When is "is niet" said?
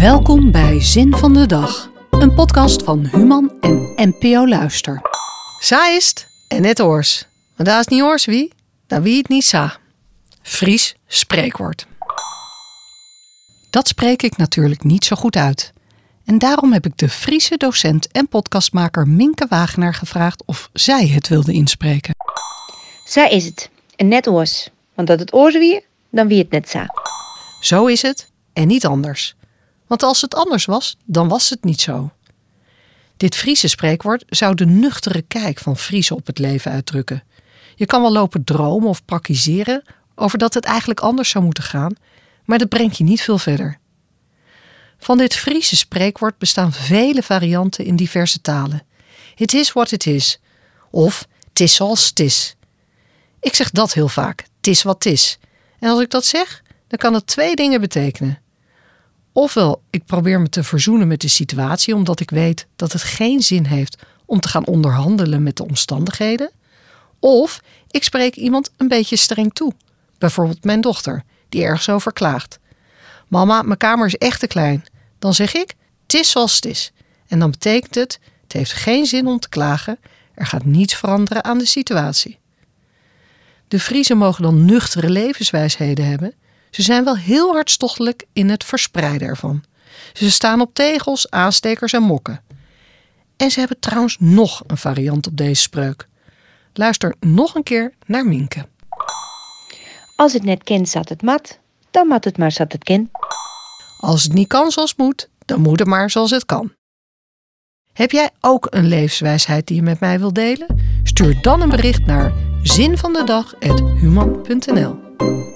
7.78-8.02